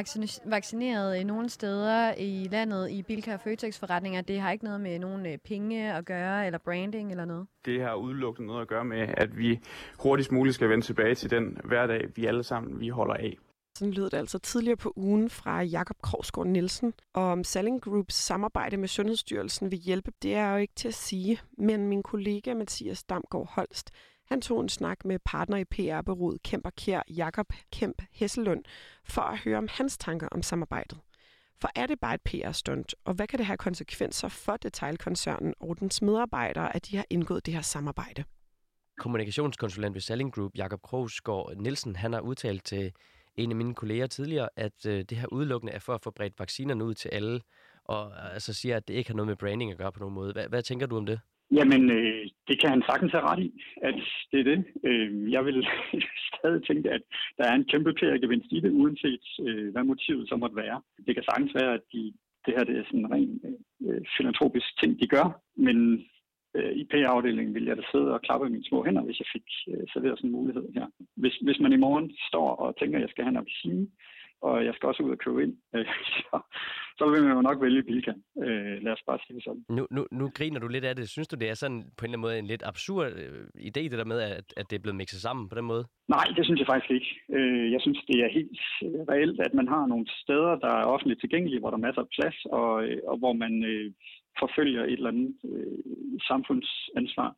vaccineret 0.44 0.95
i 1.04 1.24
nogle 1.24 1.48
steder 1.48 2.14
i 2.18 2.48
landet 2.50 2.90
i 2.90 3.02
Bilka 3.02 3.34
og 3.34 3.40
Føtex 3.40 3.78
forretninger, 3.78 4.20
det 4.20 4.40
har 4.40 4.50
ikke 4.50 4.64
noget 4.64 4.80
med 4.80 4.98
nogen 4.98 5.26
øh, 5.26 5.38
penge 5.38 5.94
at 5.94 6.04
gøre, 6.04 6.46
eller 6.46 6.58
branding 6.58 7.10
eller 7.10 7.24
noget? 7.24 7.46
Det 7.64 7.82
har 7.82 7.94
udelukkende 7.94 8.46
noget 8.46 8.62
at 8.62 8.68
gøre 8.68 8.84
med, 8.84 9.08
at 9.16 9.38
vi 9.38 9.60
hurtigst 9.98 10.32
muligt 10.32 10.54
skal 10.54 10.68
vende 10.68 10.84
tilbage 10.84 11.14
til 11.14 11.30
den 11.30 11.58
hverdag, 11.64 12.08
vi 12.14 12.26
alle 12.26 12.42
sammen 12.42 12.80
vi 12.80 12.88
holder 12.88 13.14
af. 13.14 13.36
Sådan 13.78 13.92
lød 13.92 14.10
det 14.10 14.18
altså 14.18 14.38
tidligere 14.38 14.76
på 14.76 14.92
ugen 14.96 15.30
fra 15.30 15.62
Jakob 15.62 15.96
Krogsgaard 16.02 16.46
Nielsen. 16.46 16.94
Og 17.14 17.22
om 17.24 17.44
Selling 17.44 17.82
Groups 17.82 18.14
samarbejde 18.14 18.76
med 18.76 18.88
Sundhedsstyrelsen 18.88 19.70
vil 19.70 19.78
hjælpe, 19.78 20.12
det 20.22 20.34
er 20.34 20.50
jo 20.50 20.56
ikke 20.56 20.74
til 20.76 20.88
at 20.88 20.94
sige. 20.94 21.40
Men 21.58 21.88
min 21.88 22.02
kollega 22.02 22.54
Mathias 22.54 23.04
Damgaard 23.04 23.48
Holst, 23.54 23.90
han 24.26 24.40
tog 24.40 24.60
en 24.60 24.68
snak 24.68 25.04
med 25.04 25.18
partner 25.24 25.56
i 25.56 25.64
PR-byrået 25.64 26.42
Kemper 26.42 26.70
Kjær, 26.70 27.02
Jakob 27.08 27.52
Kemp 27.72 28.02
Hesselund, 28.12 28.64
for 29.04 29.22
at 29.22 29.38
høre 29.38 29.58
om 29.58 29.68
hans 29.70 29.98
tanker 29.98 30.28
om 30.28 30.42
samarbejdet. 30.42 30.98
For 31.60 31.68
er 31.74 31.86
det 31.86 32.00
bare 32.00 32.14
et 32.14 32.20
PR-stunt, 32.20 32.94
og 33.04 33.14
hvad 33.14 33.26
kan 33.26 33.38
det 33.38 33.46
have 33.46 33.56
konsekvenser 33.56 34.28
for 34.28 34.56
detailkoncernen 34.56 35.54
og 35.60 35.80
dens 35.80 36.02
medarbejdere, 36.02 36.76
at 36.76 36.86
de 36.86 36.96
har 36.96 37.04
indgået 37.10 37.46
det 37.46 37.54
her 37.54 37.60
samarbejde? 37.60 38.24
Kommunikationskonsulent 38.98 39.94
ved 39.94 40.00
Selling 40.00 40.32
Group, 40.32 40.52
Jakob 40.54 40.82
Krogsgaard 40.82 41.56
Nielsen, 41.56 41.96
han 41.96 42.12
har 42.12 42.20
udtalt 42.20 42.64
til 42.64 42.92
en 43.34 43.50
af 43.50 43.56
mine 43.56 43.74
kolleger 43.74 44.06
tidligere, 44.06 44.48
at 44.56 44.86
øh, 44.86 45.04
det 45.04 45.18
her 45.18 45.26
udelukkende 45.32 45.72
er 45.72 45.78
for 45.78 45.94
at 45.94 46.00
få 46.00 46.10
bredt 46.10 46.38
vaccinerne 46.38 46.84
ud 46.84 46.94
til 46.94 47.08
alle, 47.08 47.40
og 47.84 48.32
altså 48.34 48.52
siger, 48.52 48.76
at 48.76 48.88
det 48.88 48.94
ikke 48.94 49.10
har 49.10 49.14
noget 49.14 49.26
med 49.26 49.36
branding 49.36 49.72
at 49.72 49.78
gøre 49.78 49.92
på 49.92 50.00
nogen 50.00 50.14
måde. 50.14 50.32
Hvad, 50.32 50.48
hvad 50.48 50.62
tænker 50.62 50.86
du 50.86 50.96
om 50.96 51.06
det? 51.06 51.20
Jamen, 51.52 51.90
øh, 51.90 52.26
det 52.48 52.60
kan 52.60 52.70
han 52.70 52.82
sagtens 52.88 53.12
have 53.12 53.28
ret 53.30 53.42
i, 53.48 53.62
at 53.82 53.94
det 54.32 54.40
er 54.40 54.44
det. 54.44 54.64
Øh, 54.84 55.32
jeg 55.32 55.44
vil 55.44 55.66
stadig 56.38 56.62
tænke, 56.66 56.90
at 56.90 57.02
der 57.38 57.44
er 57.44 57.54
en 57.54 57.64
kæmpe 57.64 57.92
PR-gevinst 57.92 58.52
i 58.52 58.60
det, 58.60 58.70
uanset 58.70 59.24
øh, 59.46 59.72
hvad 59.72 59.84
motivet 59.84 60.28
så 60.28 60.36
måtte 60.36 60.56
være. 60.56 60.82
Det 61.06 61.14
kan 61.14 61.24
sagtens 61.24 61.54
være, 61.54 61.74
at 61.74 61.80
de, 61.92 62.12
det 62.46 62.54
her 62.56 62.64
det 62.64 62.78
er 62.78 62.84
sådan 62.84 63.00
en 63.00 63.12
ren 63.12 63.40
øh, 63.86 64.00
filantropisk 64.16 64.80
ting, 64.80 65.00
de 65.00 65.06
gør, 65.06 65.40
men 65.56 66.06
øh, 66.56 66.72
i 66.72 66.84
PR-afdelingen 66.84 67.54
ville 67.54 67.68
jeg 67.68 67.76
da 67.76 67.82
sidde 67.92 68.14
og 68.14 68.22
klappe 68.22 68.46
i 68.46 68.50
mine 68.50 68.68
små 68.68 68.84
hænder, 68.84 69.02
hvis 69.02 69.20
jeg 69.20 69.28
fik 69.32 69.46
øh, 69.70 69.84
serveret 69.92 70.18
sådan 70.18 70.30
en 70.30 70.38
mulighed 70.38 70.66
her. 70.74 70.86
Hvis, 71.16 71.36
hvis 71.36 71.60
man 71.60 71.72
i 71.72 71.82
morgen 71.84 72.16
står 72.28 72.48
og 72.64 72.76
tænker, 72.78 72.98
at 72.98 73.02
jeg 73.02 73.10
skal 73.10 73.24
have 73.24 73.34
en 73.34 73.42
appelsine, 73.42 73.86
og 74.42 74.64
jeg 74.64 74.74
skal 74.74 74.88
også 74.88 75.02
ud 75.02 75.10
og 75.10 75.18
købe 75.18 75.42
ind, 75.42 75.54
øh, 75.74 75.86
så, 76.16 76.40
så 76.98 77.04
vil 77.10 77.22
man 77.22 77.36
jo 77.36 77.42
nok 77.42 77.62
vælge 77.62 77.82
Bilka. 77.82 78.12
Øh, 78.44 78.76
lad 78.84 78.92
os 78.92 79.02
bare 79.06 79.18
sige 79.26 79.36
det 79.36 79.44
sådan. 79.44 79.64
Nu, 79.68 79.86
nu, 79.90 80.06
nu 80.12 80.30
griner 80.34 80.60
du 80.60 80.68
lidt 80.68 80.84
af 80.84 80.96
det. 80.96 81.08
Synes 81.08 81.28
du, 81.28 81.36
det 81.36 81.48
er 81.48 81.54
sådan 81.54 81.82
på 81.96 82.04
en 82.04 82.04
eller 82.04 82.18
anden 82.18 82.20
måde 82.20 82.38
en 82.38 82.46
lidt 82.46 82.62
absurd 82.66 83.12
øh, 83.22 83.46
idé, 83.68 83.82
det 83.90 83.98
der 84.02 84.12
med, 84.12 84.20
at, 84.20 84.46
at 84.56 84.70
det 84.70 84.76
er 84.76 84.82
blevet 84.84 84.96
mixet 84.96 85.20
sammen 85.20 85.48
på 85.48 85.54
den 85.54 85.64
måde? 85.64 85.84
Nej, 86.08 86.26
det 86.36 86.44
synes 86.44 86.60
jeg 86.60 86.66
faktisk 86.72 86.90
ikke. 86.90 87.10
Øh, 87.36 87.72
jeg 87.72 87.80
synes, 87.80 87.98
det 88.08 88.16
er 88.24 88.36
helt 88.38 88.60
reelt, 89.12 89.40
at 89.40 89.54
man 89.54 89.68
har 89.68 89.86
nogle 89.86 90.06
steder, 90.22 90.52
der 90.64 90.72
er 90.80 90.92
offentligt 90.94 91.20
tilgængelige, 91.20 91.60
hvor 91.60 91.70
der 91.70 91.76
er 91.78 91.86
masser 91.86 92.02
af 92.02 92.12
plads, 92.16 92.38
og, 92.44 92.84
øh, 92.84 92.98
og 93.10 93.16
hvor 93.18 93.32
man 93.32 93.64
øh, 93.64 93.92
forfølger 94.38 94.82
et 94.84 94.92
eller 94.92 95.12
andet 95.14 95.34
øh, 95.52 95.78
samfundsansvar 96.28 97.30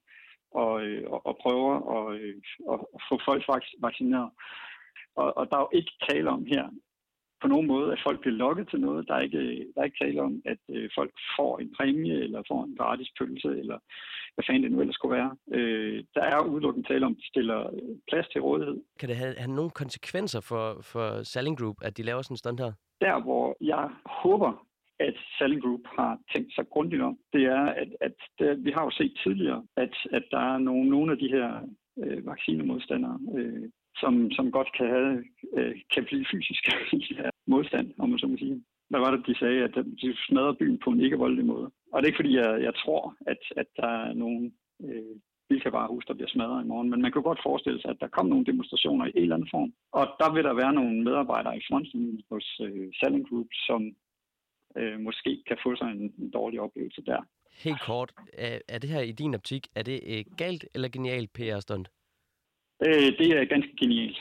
og, 0.50 0.82
øh, 0.86 1.04
og, 1.10 1.26
og 1.26 1.38
prøver 1.42 1.74
at, 1.96 2.20
øh, 2.20 2.34
at 2.72 2.78
få 3.08 3.14
folk 3.26 3.42
vaccineret. 3.86 4.30
Og, 5.16 5.36
og 5.36 5.50
der 5.50 5.56
er 5.56 5.60
jo 5.60 5.78
ikke 5.78 5.92
tale 6.08 6.30
om 6.30 6.44
her, 6.52 6.64
på 7.42 7.48
nogen 7.48 7.66
måde, 7.66 7.92
at 7.92 8.00
folk 8.06 8.20
bliver 8.20 8.36
lokket 8.36 8.68
til 8.68 8.80
noget. 8.80 9.08
Der 9.08 9.14
er 9.14 9.20
ikke, 9.20 9.66
der 9.74 9.80
er 9.80 9.84
ikke 9.84 10.04
tale 10.04 10.22
om, 10.22 10.42
at 10.44 10.58
øh, 10.70 10.90
folk 10.98 11.12
får 11.36 11.58
en 11.58 11.70
præmie, 11.76 12.16
eller 12.24 12.42
får 12.48 12.64
en 12.64 12.76
gratis 12.76 13.10
pølse, 13.18 13.48
eller 13.62 13.78
hvad 14.34 14.44
fanden 14.46 14.62
det 14.62 14.72
nu 14.72 14.80
ellers 14.80 14.94
skulle 14.94 15.16
være. 15.16 15.36
Øh, 15.56 16.04
der 16.14 16.22
er 16.22 16.48
udelukkende 16.52 16.88
tale 16.88 17.06
om, 17.06 17.12
at 17.12 17.18
de 17.18 17.28
stiller 17.28 17.60
plads 18.10 18.28
til 18.28 18.40
rådighed. 18.40 18.76
Kan 19.00 19.08
det 19.08 19.16
have, 19.16 19.34
have 19.38 19.54
nogle 19.58 19.70
konsekvenser 19.70 20.40
for, 20.40 20.64
for 20.82 21.22
Selling 21.22 21.58
Group, 21.58 21.76
at 21.82 21.96
de 21.96 22.02
laver 22.02 22.22
sådan 22.22 22.34
en 22.34 22.44
stand 22.44 22.58
her? 22.58 22.72
Der, 23.00 23.22
hvor 23.22 23.56
jeg 23.60 23.84
håber, 24.22 24.52
at 25.00 25.16
Selling 25.38 25.62
Group 25.62 25.84
har 25.98 26.18
tænkt 26.34 26.54
sig 26.54 26.64
grundigt 26.68 27.02
om, 27.02 27.18
det 27.32 27.44
er, 27.44 27.64
at, 27.82 27.88
at 28.00 28.16
det, 28.38 28.64
vi 28.64 28.70
har 28.70 28.84
jo 28.84 28.90
set 28.90 29.12
tidligere, 29.24 29.62
at, 29.76 29.94
at 30.12 30.24
der 30.30 30.42
er 30.52 30.58
nogle, 30.58 30.90
nogle 30.90 31.12
af 31.12 31.18
de 31.18 31.28
her 31.28 31.48
øh, 32.02 32.26
vaccinemodstandere, 32.26 33.18
øh, 33.38 33.68
som, 34.00 34.30
som 34.30 34.50
godt 34.50 34.70
kan, 34.76 34.86
have, 34.94 35.24
øh, 35.56 35.74
kan 35.94 36.04
blive 36.04 36.24
fysisk 36.32 36.62
modstand, 37.54 37.86
om 37.98 38.08
man 38.08 38.18
så 38.18 38.26
må 38.26 38.36
sige. 38.36 38.64
Hvad 38.90 39.00
var 39.00 39.10
det, 39.10 39.26
de 39.26 39.38
sagde? 39.38 39.64
At 39.64 39.74
de 40.02 40.16
smadrer 40.26 40.52
byen 40.60 40.78
på 40.84 40.90
en 40.90 41.00
ikke-voldelig 41.00 41.46
måde. 41.46 41.66
Og 41.92 41.96
det 41.96 42.04
er 42.04 42.10
ikke, 42.10 42.22
fordi 42.22 42.34
jeg, 42.36 42.62
jeg 42.62 42.74
tror, 42.74 43.16
at, 43.26 43.42
at 43.56 43.66
der 43.76 43.92
er 44.06 44.12
nogen 44.12 44.54
øh, 44.84 45.16
bilkabarehus, 45.48 46.04
der 46.04 46.14
bliver 46.14 46.28
smadret 46.28 46.64
i 46.64 46.68
morgen. 46.68 46.90
Men 46.90 47.02
man 47.02 47.12
kan 47.12 47.22
godt 47.22 47.40
forestille 47.42 47.80
sig, 47.80 47.90
at 47.90 48.00
der 48.00 48.08
kommer 48.08 48.30
nogle 48.30 48.46
demonstrationer 48.46 49.06
i 49.06 49.12
en 49.14 49.22
eller 49.22 49.36
anden 49.36 49.54
form. 49.56 49.72
Og 49.92 50.04
der 50.20 50.32
vil 50.34 50.44
der 50.44 50.54
være 50.62 50.72
nogle 50.72 51.04
medarbejdere 51.04 51.56
i 51.56 51.66
frontlinjen 51.68 52.22
hos 52.30 52.60
øh, 52.66 52.88
Selling 52.98 53.28
Group, 53.28 53.50
som 53.68 53.80
øh, 54.76 55.00
måske 55.00 55.42
kan 55.48 55.58
få 55.64 55.76
sig 55.76 55.88
en, 55.96 56.14
en 56.22 56.30
dårlig 56.30 56.60
oplevelse 56.60 57.02
der. 57.06 57.20
Helt 57.64 57.80
kort, 57.80 58.12
er, 58.32 58.58
er 58.68 58.78
det 58.78 58.90
her 58.90 59.00
i 59.00 59.12
din 59.12 59.34
optik, 59.34 59.66
er 59.74 59.82
det 59.82 60.00
øh, 60.12 60.24
galt 60.36 60.64
eller 60.74 60.88
genialt 60.88 61.32
PR-stunt? 61.32 61.88
Øh, 62.86 63.18
det 63.18 63.30
er 63.30 63.44
ganske 63.44 63.76
genialt. 63.80 64.18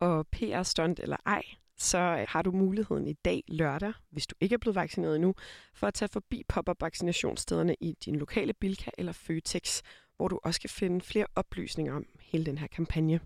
Og 0.00 0.26
PR-stunt 0.26 1.00
eller 1.00 1.16
ej, 1.26 1.42
så 1.78 2.24
har 2.28 2.42
du 2.42 2.50
muligheden 2.50 3.06
i 3.06 3.12
dag 3.12 3.42
lørdag, 3.48 3.92
hvis 4.10 4.26
du 4.26 4.34
ikke 4.40 4.54
er 4.54 4.58
blevet 4.58 4.76
vaccineret 4.76 5.14
endnu, 5.14 5.34
for 5.74 5.86
at 5.86 5.94
tage 5.94 6.08
forbi 6.12 6.42
pop-up 6.48 6.82
vaccinationsstederne 6.82 7.76
i 7.80 7.94
din 8.04 8.16
lokale 8.16 8.52
Bilka 8.52 8.90
eller 8.98 9.12
Føtex, 9.12 9.82
hvor 10.16 10.28
du 10.28 10.40
også 10.44 10.60
kan 10.60 10.70
finde 10.70 11.00
flere 11.00 11.26
oplysninger 11.36 11.94
om 11.94 12.06
hele 12.20 12.46
den 12.46 12.58
her 12.58 12.66
kampagne. 12.66 13.20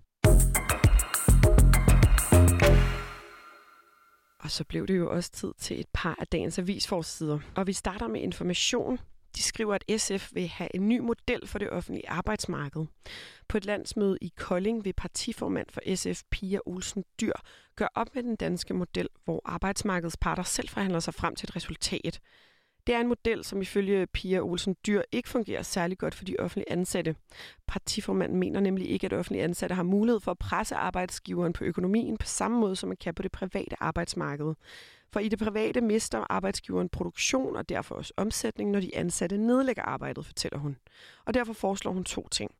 Og 4.40 4.50
så 4.50 4.64
blev 4.68 4.86
det 4.86 4.96
jo 4.96 5.10
også 5.10 5.30
tid 5.30 5.52
til 5.58 5.80
et 5.80 5.88
par 5.94 6.16
af 6.20 6.26
dagens 6.26 6.58
avisforsider. 6.58 7.38
Og 7.56 7.66
vi 7.66 7.72
starter 7.72 8.08
med 8.08 8.20
information, 8.20 8.98
de 9.36 9.42
skriver, 9.42 9.74
at 9.74 10.00
SF 10.00 10.34
vil 10.34 10.48
have 10.48 10.68
en 10.74 10.88
ny 10.88 10.98
model 10.98 11.46
for 11.46 11.58
det 11.58 11.70
offentlige 11.70 12.08
arbejdsmarked. 12.08 12.86
På 13.48 13.56
et 13.56 13.64
landsmøde 13.64 14.18
i 14.20 14.32
Kolding 14.36 14.84
vil 14.84 14.92
partiformand 14.92 15.66
for 15.70 15.96
SF, 15.96 16.22
Pia 16.30 16.58
Olsen 16.66 17.04
Dyr, 17.20 17.32
gøre 17.76 17.88
op 17.94 18.14
med 18.14 18.22
den 18.22 18.36
danske 18.36 18.74
model, 18.74 19.08
hvor 19.24 19.42
arbejdsmarkedets 19.44 20.16
parter 20.16 20.42
selv 20.42 20.68
forhandler 20.68 21.00
sig 21.00 21.14
frem 21.14 21.34
til 21.34 21.46
et 21.48 21.56
resultat. 21.56 22.20
Det 22.86 22.94
er 22.94 23.00
en 23.00 23.08
model, 23.08 23.44
som 23.44 23.62
ifølge 23.62 24.06
Pia 24.06 24.40
Olsen 24.40 24.76
Dyr 24.86 25.02
ikke 25.12 25.28
fungerer 25.28 25.62
særlig 25.62 25.98
godt 25.98 26.14
for 26.14 26.24
de 26.24 26.36
offentlige 26.38 26.72
ansatte. 26.72 27.16
Partiformanden 27.66 28.38
mener 28.38 28.60
nemlig 28.60 28.90
ikke, 28.90 29.04
at 29.04 29.12
offentlige 29.12 29.44
ansatte 29.44 29.74
har 29.74 29.82
mulighed 29.82 30.20
for 30.20 30.30
at 30.30 30.38
presse 30.38 30.74
arbejdsgiveren 30.74 31.52
på 31.52 31.64
økonomien 31.64 32.18
på 32.18 32.26
samme 32.26 32.60
måde, 32.60 32.76
som 32.76 32.88
man 32.88 32.96
kan 32.96 33.14
på 33.14 33.22
det 33.22 33.32
private 33.32 33.76
arbejdsmarked. 33.80 34.54
For 35.12 35.20
i 35.20 35.28
det 35.28 35.38
private 35.38 35.80
mister 35.80 36.26
arbejdsgiveren 36.30 36.88
produktion 36.88 37.56
og 37.56 37.68
derfor 37.68 37.94
også 37.94 38.12
omsætning, 38.16 38.70
når 38.70 38.80
de 38.80 38.96
ansatte 38.96 39.38
nedlægger 39.38 39.82
arbejdet, 39.82 40.26
fortæller 40.26 40.58
hun. 40.58 40.76
Og 41.24 41.34
derfor 41.34 41.52
foreslår 41.52 41.92
hun 41.92 42.04
to 42.04 42.28
ting. 42.28 42.50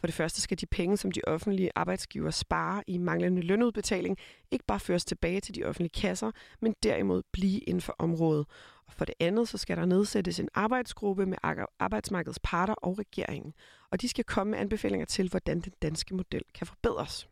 For 0.00 0.06
det 0.06 0.14
første 0.14 0.40
skal 0.40 0.60
de 0.60 0.66
penge, 0.66 0.96
som 0.96 1.10
de 1.12 1.20
offentlige 1.26 1.70
arbejdsgiver 1.74 2.30
sparer 2.30 2.82
i 2.86 2.98
manglende 2.98 3.42
lønudbetaling, 3.42 4.18
ikke 4.50 4.64
bare 4.64 4.80
føres 4.80 5.04
tilbage 5.04 5.40
til 5.40 5.54
de 5.54 5.64
offentlige 5.64 6.00
kasser, 6.00 6.30
men 6.60 6.74
derimod 6.82 7.22
blive 7.32 7.60
inden 7.60 7.80
for 7.80 7.96
området. 7.98 8.46
Og 8.86 8.92
for 8.92 9.04
det 9.04 9.14
andet, 9.20 9.48
så 9.48 9.58
skal 9.58 9.76
der 9.76 9.84
nedsættes 9.84 10.40
en 10.40 10.48
arbejdsgruppe 10.54 11.26
med 11.26 11.38
arbejdsmarkedets 11.78 12.40
parter 12.42 12.74
og 12.74 12.98
regeringen. 12.98 13.54
Og 13.90 14.00
de 14.00 14.08
skal 14.08 14.24
komme 14.24 14.50
med 14.50 14.58
anbefalinger 14.58 15.06
til, 15.06 15.28
hvordan 15.28 15.60
den 15.60 15.72
danske 15.82 16.14
model 16.14 16.42
kan 16.54 16.66
forbedres. 16.66 17.28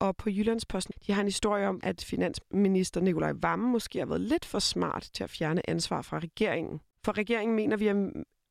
Og 0.00 0.16
på 0.16 0.30
Jyllandsposten, 0.30 0.94
de 1.06 1.12
har 1.12 1.20
en 1.20 1.26
historie 1.26 1.68
om, 1.68 1.80
at 1.82 2.04
finansminister 2.04 3.00
Nikolaj 3.00 3.32
Vammen 3.42 3.72
måske 3.72 3.98
har 3.98 4.06
været 4.06 4.20
lidt 4.20 4.44
for 4.44 4.58
smart 4.58 5.10
til 5.14 5.24
at 5.24 5.30
fjerne 5.30 5.70
ansvar 5.70 6.02
fra 6.02 6.18
regeringen. 6.18 6.80
For 7.04 7.18
regeringen 7.18 7.56
mener, 7.56 7.76
vi 7.76 7.86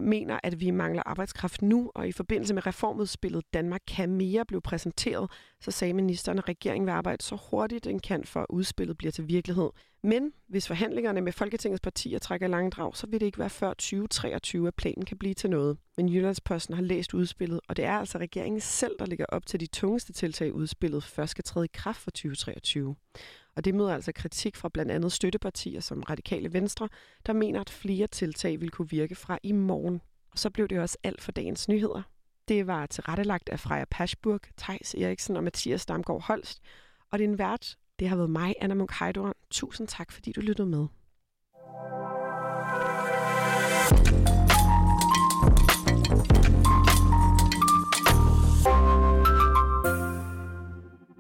mener, 0.07 0.39
at 0.43 0.59
vi 0.59 0.71
mangler 0.71 1.03
arbejdskraft 1.05 1.61
nu, 1.61 1.91
og 1.95 2.07
i 2.07 2.11
forbindelse 2.11 2.53
med 2.53 2.67
reformudspillet 2.67 3.53
Danmark 3.53 3.81
kan 3.87 4.09
mere 4.09 4.45
blev 4.45 4.61
præsenteret, 4.61 5.31
så 5.61 5.71
sagde 5.71 5.93
ministeren, 5.93 6.37
at 6.37 6.49
regeringen 6.49 6.85
vil 6.85 6.91
arbejde 6.91 7.23
så 7.23 7.37
hurtigt 7.51 7.83
den 7.83 7.99
kan, 7.99 8.23
for 8.23 8.39
at 8.39 8.45
udspillet 8.49 8.97
bliver 8.97 9.11
til 9.11 9.27
virkelighed. 9.27 9.69
Men 10.03 10.33
hvis 10.47 10.67
forhandlingerne 10.67 11.21
med 11.21 11.31
Folketingets 11.31 11.81
partier 11.81 12.19
trækker 12.19 12.47
lange 12.47 12.71
drag, 12.71 12.95
så 12.95 13.07
vil 13.07 13.19
det 13.19 13.25
ikke 13.25 13.39
være 13.39 13.49
før 13.49 13.69
2023, 13.69 14.67
at 14.67 14.75
planen 14.75 15.05
kan 15.05 15.17
blive 15.17 15.33
til 15.33 15.49
noget. 15.49 15.77
Men 15.97 16.09
Jyllandsposten 16.09 16.75
har 16.75 16.81
læst 16.81 17.13
udspillet, 17.13 17.59
og 17.67 17.77
det 17.77 17.85
er 17.85 17.93
altså 17.93 18.17
regeringen 18.17 18.61
selv, 18.61 18.95
der 18.99 19.05
ligger 19.05 19.25
op 19.29 19.45
til 19.45 19.59
de 19.59 19.65
tungeste 19.67 20.13
tiltag 20.13 20.47
i 20.47 20.51
udspillet, 20.51 21.03
først 21.03 21.31
skal 21.31 21.43
træde 21.43 21.65
i 21.65 21.69
kraft 21.73 21.99
for 22.01 22.11
2023. 22.11 22.95
Og 23.57 23.65
det 23.65 23.75
møder 23.75 23.93
altså 23.93 24.11
kritik 24.11 24.55
fra 24.55 24.69
blandt 24.69 24.91
andet 24.91 25.11
støttepartier 25.11 25.79
som 25.81 26.03
Radikale 26.03 26.53
Venstre, 26.53 26.89
der 27.25 27.33
mener, 27.33 27.61
at 27.61 27.69
flere 27.69 28.07
tiltag 28.07 28.61
vil 28.61 28.69
kunne 28.69 28.89
virke 28.89 29.15
fra 29.15 29.39
i 29.43 29.51
morgen. 29.51 30.01
Og 30.31 30.39
så 30.39 30.49
blev 30.49 30.67
det 30.67 30.79
også 30.79 30.97
alt 31.03 31.21
for 31.21 31.31
dagens 31.31 31.67
nyheder. 31.67 32.01
Det 32.47 32.67
var 32.67 32.85
tilrettelagt 32.85 33.49
af 33.49 33.59
Freja 33.59 33.85
Paschburg, 33.91 34.41
Tejs 34.57 34.93
Eriksen 34.93 35.37
og 35.37 35.43
Mathias 35.43 35.85
Damgaard 35.85 36.23
Holst. 36.23 36.61
Og 37.11 37.19
din 37.19 37.37
vært, 37.37 37.77
det 37.99 38.09
har 38.09 38.15
været 38.15 38.29
mig, 38.29 38.55
Anna 38.61 38.75
Munk 38.75 38.91
Heidorn. 38.99 39.33
Tusind 39.51 39.87
tak, 39.87 40.11
fordi 40.11 40.31
du 40.31 40.41
lyttede 40.41 40.67
med. 40.67 40.87
thank 43.89 44.11
you 44.11 44.16